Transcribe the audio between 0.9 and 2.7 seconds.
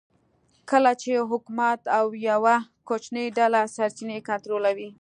چې حکومت او یوه